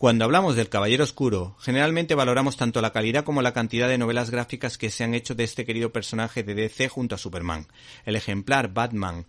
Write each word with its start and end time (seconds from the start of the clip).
Cuando 0.00 0.24
hablamos 0.24 0.56
del 0.56 0.70
Caballero 0.70 1.04
Oscuro, 1.04 1.56
generalmente 1.60 2.14
valoramos 2.14 2.56
tanto 2.56 2.80
la 2.80 2.90
calidad 2.90 3.22
como 3.22 3.42
la 3.42 3.52
cantidad 3.52 3.86
de 3.86 3.98
novelas 3.98 4.30
gráficas 4.30 4.78
que 4.78 4.88
se 4.88 5.04
han 5.04 5.12
hecho 5.12 5.34
de 5.34 5.44
este 5.44 5.66
querido 5.66 5.92
personaje 5.92 6.42
de 6.42 6.54
DC 6.54 6.88
junto 6.88 7.16
a 7.16 7.18
Superman. 7.18 7.66
El 8.06 8.16
ejemplar 8.16 8.72
Batman 8.72 9.26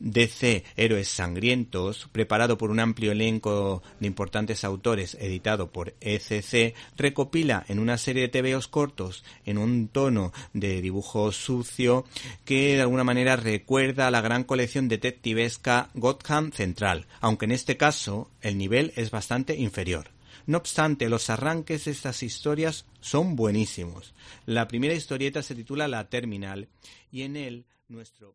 DC 0.00 0.64
Héroes 0.76 1.08
Sangrientos, 1.08 2.08
preparado 2.12 2.58
por 2.58 2.70
un 2.70 2.80
amplio 2.80 3.12
elenco 3.12 3.82
de 4.00 4.06
importantes 4.06 4.64
autores, 4.64 5.16
editado 5.20 5.70
por 5.70 5.94
ECC, 6.00 6.74
recopila 6.96 7.64
en 7.68 7.78
una 7.78 7.98
serie 7.98 8.28
de 8.28 8.28
TVOs 8.28 8.68
cortos, 8.68 9.24
en 9.44 9.58
un 9.58 9.88
tono 9.88 10.32
de 10.52 10.80
dibujo 10.80 11.32
sucio, 11.32 12.04
que 12.44 12.76
de 12.76 12.82
alguna 12.82 13.04
manera 13.04 13.36
recuerda 13.36 14.06
a 14.06 14.10
la 14.10 14.20
gran 14.20 14.44
colección 14.44 14.88
detectivesca 14.88 15.90
Gotham 15.94 16.52
Central, 16.52 17.06
aunque 17.20 17.46
en 17.46 17.52
este 17.52 17.76
caso 17.76 18.30
el 18.40 18.58
nivel 18.58 18.92
es 18.96 19.10
bastante 19.10 19.56
inferior. 19.56 20.10
No 20.46 20.56
obstante, 20.56 21.10
los 21.10 21.28
arranques 21.28 21.84
de 21.84 21.90
estas 21.90 22.22
historias 22.22 22.86
son 23.00 23.36
buenísimos. 23.36 24.14
La 24.46 24.66
primera 24.66 24.94
historieta 24.94 25.42
se 25.42 25.54
titula 25.54 25.88
La 25.88 26.08
Terminal 26.08 26.68
y 27.12 27.22
en 27.22 27.36
él 27.36 27.66
nuestro 27.88 28.34